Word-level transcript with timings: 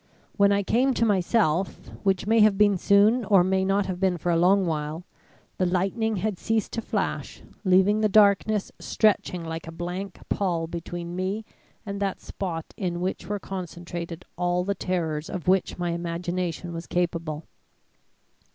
When 0.35 0.51
I 0.51 0.63
came 0.63 0.95
to 0.95 1.05
myself 1.05 1.91
which 2.01 2.25
may 2.25 2.39
have 2.39 2.57
been 2.57 2.75
soon, 2.75 3.23
and 3.23 3.49
may 3.51 3.63
not 3.63 3.85
have 3.85 3.99
been 3.99 4.17
for 4.17 4.31
a 4.31 4.35
long 4.35 4.65
while 4.65 5.05
the 5.59 5.65
lightning 5.67 6.15
had 6.15 6.39
ceased 6.39 6.71
to 6.71 6.81
flash, 6.81 7.43
leaving 7.63 8.01
the 8.01 8.09
darkness 8.09 8.71
stretching 8.79 9.45
like 9.45 9.67
a 9.67 9.71
blank 9.71 10.19
pall 10.27 10.65
between 10.65 11.15
me 11.15 11.45
and 11.85 11.99
that 11.99 12.19
spot 12.19 12.65
in 12.75 12.99
which 12.99 13.27
were 13.27 13.37
concentrated 13.37 14.25
all 14.39 14.63
the 14.63 14.73
terrors 14.73 15.29
of 15.29 15.47
which 15.47 15.77
my 15.77 15.91
imagination 15.91 16.73
was 16.73 16.87
capable. 16.87 17.45